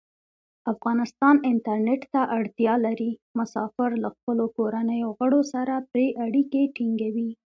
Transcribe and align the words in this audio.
افغانستان 0.73 1.35
انټرنیټ 1.51 2.01
ته 2.13 2.21
اړتیا 2.37 2.73
لري. 2.85 3.11
مسافر 3.39 3.89
له 4.03 4.09
خپلو 4.15 4.45
کورنیو 4.57 5.09
غړو 5.17 5.41
سره 5.53 5.73
پری 5.89 6.07
اړیکې 6.25 6.63
ټینګوی. 6.75 7.29